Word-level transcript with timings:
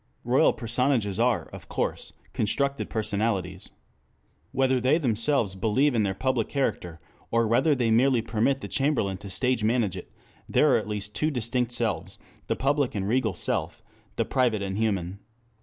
Royal 0.23 0.51
personages 0.51 1.19
are, 1.19 1.43
of 1.49 1.69
course, 1.69 2.13
constructed 2.33 2.89
personalities. 2.89 3.69
Whether 4.51 4.81
they 4.81 4.97
themselves 4.97 5.53
believe 5.53 5.93
in 5.93 6.01
their 6.01 6.15
public 6.15 6.49
character, 6.49 6.99
or 7.29 7.45
whether 7.47 7.75
they 7.75 7.91
merely 7.91 8.23
permit 8.23 8.61
the 8.61 8.67
chamberlain 8.67 9.17
to 9.17 9.29
stage 9.29 9.63
manage 9.63 9.95
it, 9.95 10.11
there 10.49 10.73
are 10.73 10.77
at 10.77 10.87
least 10.87 11.13
two 11.13 11.29
distinct 11.29 11.71
selves, 11.71 12.17
the 12.47 12.55
public 12.55 12.95
and 12.95 13.07
regal 13.07 13.35
self, 13.35 13.83
the 14.15 14.25
private 14.25 14.63
and 14.63 14.79
human. 14.79 15.19